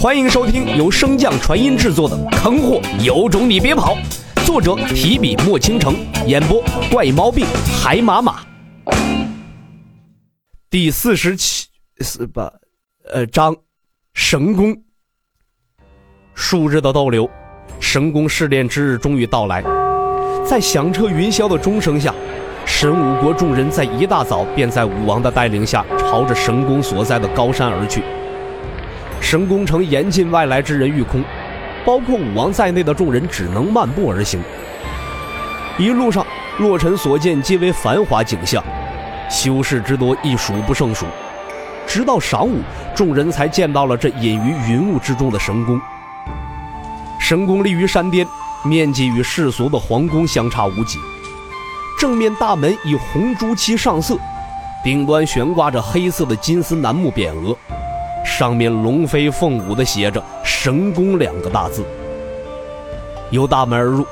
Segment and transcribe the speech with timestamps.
[0.00, 3.96] 欢迎收听由升降传音制作的《坑货有种你别跑》，
[4.46, 7.44] 作者提笔墨倾城，演播怪毛病
[7.82, 8.42] 海马马。
[10.70, 11.66] 第四十七
[11.98, 12.48] 四八
[13.12, 13.56] 呃章，
[14.14, 14.72] 神功。
[16.32, 17.28] 数日的逗留，
[17.80, 19.64] 神功试炼之日终于到来，
[20.46, 22.14] 在响彻云霄的钟声下，
[22.64, 28.04] 神武国众人在一大早便在武王的带领下，朝着神宫所在的高山而去。
[29.20, 31.22] 神宫城严禁外来之人御空，
[31.84, 34.40] 包括武王在内的众人只能漫步而行。
[35.78, 36.26] 一路上，
[36.58, 38.62] 洛尘所见皆为繁华景象，
[39.30, 41.06] 修士之多亦数不胜数。
[41.86, 42.60] 直到晌午，
[42.94, 45.80] 众人才见到了这隐于云雾之中的神宫。
[47.18, 48.26] 神宫立于山巅，
[48.62, 50.98] 面积与世俗的皇宫相差无几。
[51.98, 54.16] 正面大门以红朱漆上色，
[54.82, 57.56] 顶端悬挂着黑色的金丝楠木匾额。
[58.38, 61.84] 上面龙飞凤舞的写着“神宫”两个大字。
[63.30, 64.06] 由大门而入，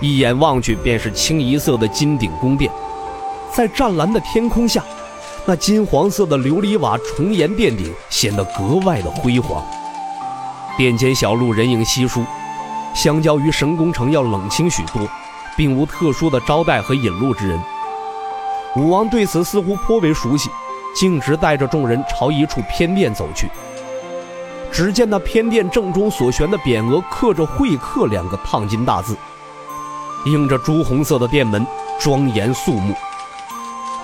[0.00, 2.72] 一眼望去便是清一色的金顶宫殿，
[3.52, 4.82] 在湛蓝的天空下，
[5.44, 9.62] 那金黄色的琉璃瓦重檐殿顶显得格外的辉煌。
[10.78, 12.24] 殿前小路人影稀疏，
[12.94, 15.06] 相较于神宫城要冷清许多，
[15.54, 17.60] 并无特殊的招待和引路之人。
[18.74, 20.48] 武王对此似乎颇为熟悉。
[20.98, 23.50] 径直带着众人朝一处偏殿走去。
[24.76, 29.16] 只见那偏殿正中所悬的匾额刻着“会客”两个烫金大字，
[30.26, 31.66] 映着朱红色的殿门，
[31.98, 32.94] 庄严肃穆。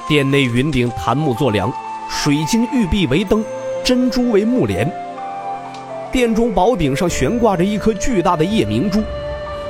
[0.08, 1.70] 殿内云顶檀木做梁，
[2.08, 3.44] 水晶玉璧为灯，
[3.84, 4.90] 珍珠为木帘。
[6.10, 9.02] 殿中宝顶上悬挂着一颗巨大的夜明珠，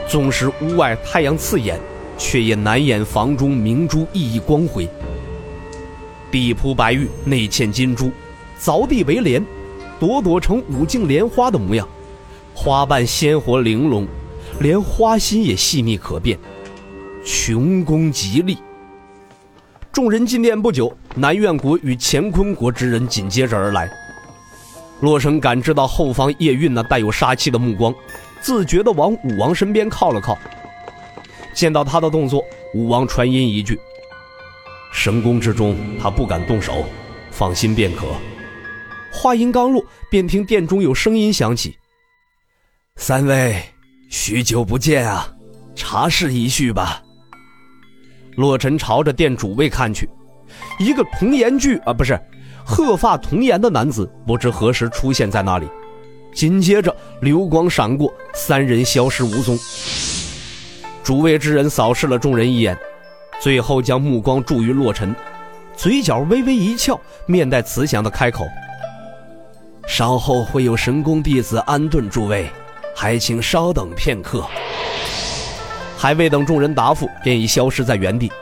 [0.07, 1.81] 纵使屋外太阳刺眼，
[2.17, 4.89] 却也难掩房中明珠熠熠光辉。
[6.31, 8.13] 地铺白玉，内嵌金珠，
[8.63, 9.45] 凿地为帘，
[10.03, 11.89] 朵朵呈五茎莲花的模样，
[12.53, 14.05] 花瓣鲜活玲珑，
[14.59, 16.37] 连花心也细密可辨，
[17.25, 18.59] 琼宫极丽。
[19.93, 23.89] 众人进殿不久，南苑国与乾坤国之人紧接着而来。
[25.03, 27.95] 洛神感知到后方叶韵那带有杀气的目光，
[28.41, 30.37] 自觉地往武王身边靠了靠。
[31.55, 32.43] 见到他的动作，
[32.75, 33.79] 武王传音一句。
[34.93, 36.85] 神宫之中，他不敢动手，
[37.31, 38.07] 放心便可。
[39.13, 41.77] 话音刚落，便听殿中有声音响起
[42.97, 43.63] ：“三位，
[44.09, 45.31] 许久不见啊，
[45.77, 47.03] 茶事一叙吧。”
[48.37, 50.09] 洛尘朝着殿主位看去，
[50.79, 52.19] 一个童颜巨啊，不是
[52.65, 55.69] 鹤发童颜的男子，不知何时出现在那里。
[56.35, 59.59] 紧接着，流光闪过，三人消失无踪。
[61.05, 62.77] 主位之人扫视了众人一眼。
[63.39, 65.15] 最后将目光注于洛尘，
[65.77, 68.47] 嘴角微微一翘，面带慈祥的开口
[69.87, 72.51] ：“稍后会有神宫弟子安顿诸位，
[72.95, 74.47] 还请稍等片刻。”
[75.99, 78.33] 还未等众人答复，便已消失在原地。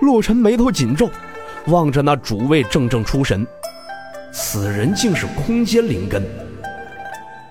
[0.00, 1.08] 洛尘眉头紧皱，
[1.66, 3.46] 望着那主位怔怔出神，
[4.30, 6.22] 此人竟是空间灵根。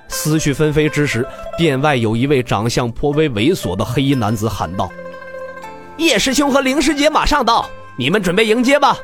[0.07, 1.27] 思绪纷飞之时，
[1.57, 4.91] 殿外有一位长相颇为猥琐的黑衣男子喊道。
[5.97, 7.67] 叶师兄和灵师姐马上到，
[7.97, 8.97] 你们准备迎接吧。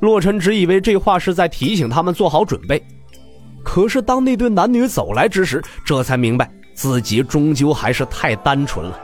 [0.00, 2.82] 洛尘只以为这话是在提醒他们做好准备，
[3.62, 8.98] 可是当那对男女走来之时，这才明白自己终究还是太单纯了。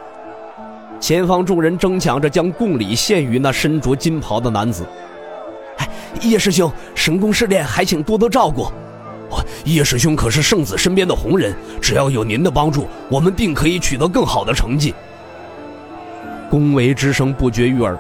[0.99, 4.87] 前方众人争抢着将贡礼献于那身着金袍的男子。
[5.77, 5.89] 哎，
[6.23, 8.67] 叶师兄，神功试炼还请多多照顾。
[9.67, 14.95] 叶师兄可是圣子身边的红人，只要有您的帮助，我们定可以取得更好的成绩。
[16.49, 17.99] 恭维之声不绝于耳，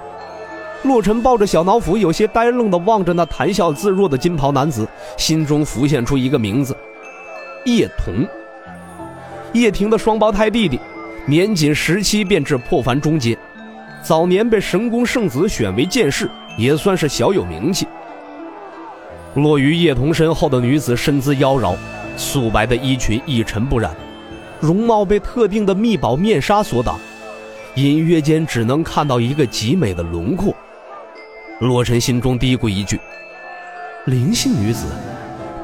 [0.86, 4.86] 洛尘抱着小脑斧，有些呆愣地望着那谈笑自若的金袍男子，
[5.16, 6.76] 心中浮现出一个名字：
[7.64, 8.26] 叶童。
[9.52, 10.78] 叶庭的双胞胎弟弟，
[11.26, 13.36] 年仅十七便至破凡中阶，
[14.02, 17.86] 早年被神宫圣子选为剑士，也算是小有名气。
[19.34, 21.74] 落于叶童身后的女子身姿妖娆，
[22.16, 23.94] 素白的衣裙一尘不染，
[24.60, 26.98] 容貌被特定的秘宝面纱所挡。
[27.74, 30.54] 隐约间只能看到一个极美的轮廓，
[31.60, 33.00] 洛尘心中嘀咕一句
[34.04, 34.84] ：“灵性女子，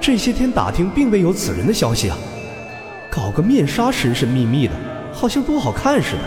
[0.00, 2.16] 这些天打听并未有此人的消息啊。
[3.10, 4.72] 搞个面纱，神神秘秘的，
[5.12, 6.20] 好像多好看似的。”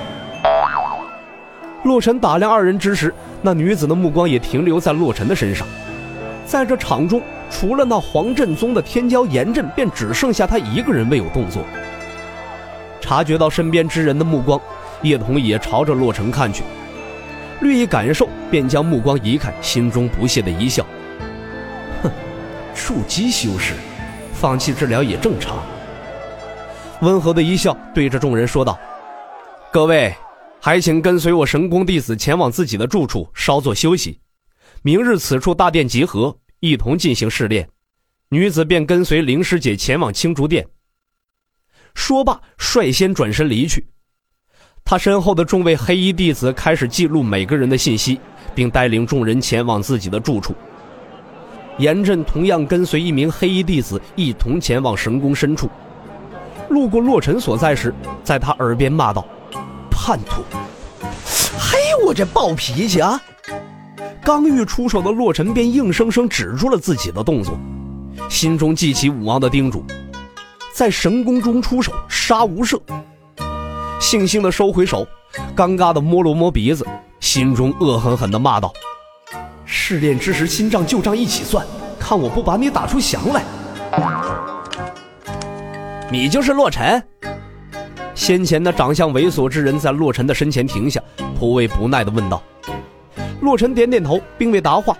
[1.84, 5.68] 洛尘打量二人之时，那女子的目光也停留在洛尘的身上。
[6.46, 7.20] 在这场中，
[7.50, 11.64] 除了那黄振宗的天骄严阵，便只剩下他一个人未有动作。
[13.02, 14.62] 察觉到身边之人的目光。
[15.02, 16.64] 叶童也朝着洛尘看去，
[17.66, 20.86] 略一感受，便将目光移开，心中不屑的一笑
[22.04, 22.12] ：“哼，
[22.74, 23.74] 筑基修士，
[24.34, 25.64] 放弃治疗也正常。
[27.02, 28.80] 温和的一笑，对着众人说道
[29.72, 30.16] ：“各位，
[30.62, 34.20] 还请跟随我神宫弟子前往自己的住处稍作休息。
[34.82, 37.68] 明日此处大殿集合，一同进行试炼。”
[38.30, 40.66] 女子便跟随灵师姐前往青竹殿。
[41.94, 43.88] 说罢，率先转身离去。
[44.88, 48.20] 他身后的众位黑衣弟子开始记录每个人的信息，
[48.54, 50.54] 并带领众人前往自己的住处。
[51.80, 55.68] 严震同样跟随一名黑衣弟子一同前往神宫深处。
[56.70, 57.92] 路过洛尘所在时，
[58.24, 59.26] 在他耳边骂道
[59.90, 60.44] ：“叛徒！
[61.58, 63.20] 嘿，我这暴脾气啊！”
[64.22, 67.58] 刚欲出手的洛尘便硬生生止住了自己的动作，
[68.30, 69.84] 心中记起武王的叮嘱，
[70.76, 72.80] 在神宫中出手杀无赦。
[74.06, 75.08] 悻悻的收回手，
[75.56, 76.86] 尴尬的摸了摸鼻子，
[77.20, 78.72] 心中恶狠狠地骂道
[79.66, 81.66] ：“试炼之时，新账旧账一起算，
[82.00, 83.44] 看我不把你打出翔来！”
[86.12, 87.02] 你就是洛尘？
[88.14, 91.02] 先前那长相猥琐之人在洛尘的身前停下，
[91.40, 92.44] 颇为不耐地问道。
[93.42, 94.96] 洛尘点点头，并未答话。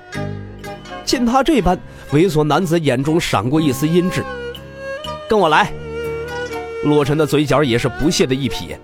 [1.06, 1.80] 见他这般，
[2.12, 4.24] 猥琐男子眼中闪过一丝阴鸷，
[5.30, 5.72] 跟我来。
[6.86, 8.80] 洛尘的嘴角也是不屑的一撇，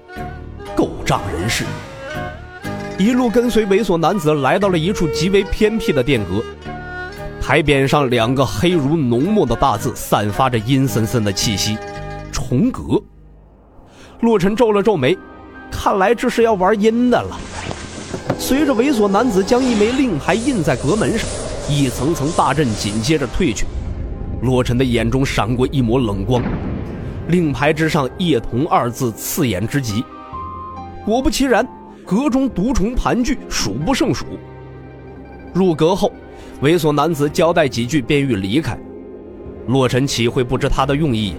[0.76, 1.66] 狗仗人势。
[2.98, 6.44] 一路跟随猥琐男子来到了一处极为偏僻的殿阁，
[7.40, 11.78] 牌匾上两个黑如浓墨的大字散发着阴森森的气息，
[12.32, 13.00] 重阁。
[14.22, 15.16] 洛尘皱了皱眉，
[15.70, 17.38] 看来这是要玩阴的了。
[18.40, 21.30] 随着猥琐男子将一枚令牌印在阁门上，
[21.70, 23.68] 一层层大阵紧接着退去，
[24.42, 26.42] 洛尘的眼中闪过一抹冷光。
[27.32, 30.04] 令牌之上“叶童”二字刺眼之极，
[31.06, 31.66] 果不其然，
[32.06, 34.26] 阁中毒虫盘踞，数不胜数。
[35.54, 36.12] 入阁后，
[36.62, 38.78] 猥琐男子交代几句，便欲离开。
[39.68, 41.36] 洛尘岂会不知他的用意，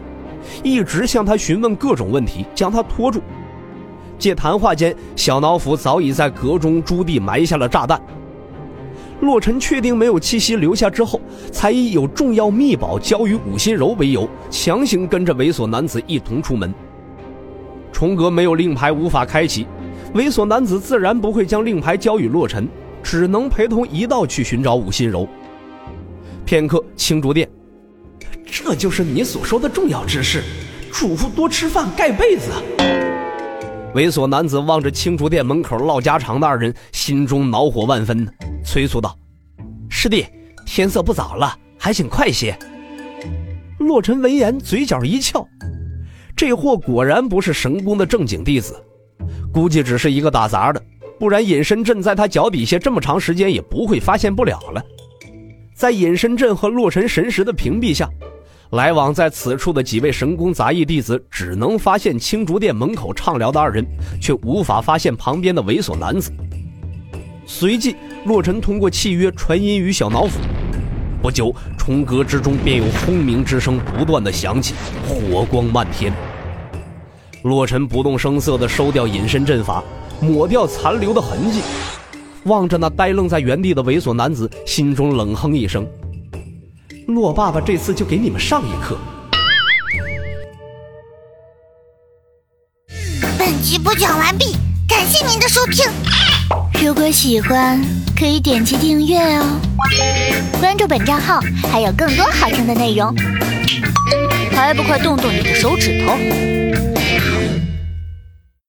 [0.64, 3.20] 一直向他询问各种问题，将他拖住。
[4.18, 8.00] 借谈话间，小脑斧早已在阁中朱地埋下了炸弹。
[9.22, 11.20] 洛尘确定没有气息留下之后，
[11.52, 16.74] 才以有重要秘宝交于武心柔为由，强行跟着猥琐男子一同出门。
[17.92, 19.64] 重阁没有令牌无法开启，
[20.14, 22.69] 猥琐男子自然不会将令牌交与洛尘，
[23.00, 25.28] 只能陪同一道去寻找武心柔。
[26.44, 27.48] 片刻，青竹殿，
[28.44, 30.42] 这就是你所说的重要之事，
[30.90, 33.12] 嘱咐多吃饭，盖被子。
[33.94, 38.26] 猥琐男子望着青竹殿门口唠家常的二人，心中恼火万分。
[38.64, 39.14] 催促道
[39.90, 40.24] ：“师弟，
[40.64, 42.58] 天色不早了，还请快些。”
[43.78, 45.46] 洛尘闻言，嘴角一翘，
[46.34, 48.82] 这货果然不是神宫的正经弟子，
[49.52, 50.82] 估计只是一个打杂的，
[51.18, 54.82] 不然隐身阵在他脚底下这么长时间也不会发现不了了。
[55.74, 58.08] 在隐身阵和洛尘神识的屏蔽下，
[58.72, 63.86] 来往在此处的几位神宫杂役弟子只能发现青竹殿门口畅聊的二人，
[64.19, 66.32] 却无法发现旁边的猥琐男子。
[67.44, 70.38] 随即，洛尘通过契约传音于小脑斧。
[71.20, 74.75] 不久，重阁之中便有轰鸣之声不断的响起，
[75.06, 76.10] 火光漫天。
[77.42, 79.84] 洛尘不动声色地收掉隐身阵法，
[80.18, 81.60] 抹掉残留的痕迹，
[82.44, 85.86] 望着那呆愣在原地的猥琐男子，心中冷哼一声
[87.06, 88.99] ：“洛爸爸这次就给你们上一课。”
[93.38, 94.56] 本集播讲完毕，
[94.88, 95.87] 感谢您的收听。
[96.85, 97.80] 如果喜欢，
[98.16, 99.61] 可以点击订阅哦，
[100.61, 101.40] 关注本账号
[101.71, 103.14] 还有更多好听的内容，
[104.52, 106.16] 还不快动动你的手指头！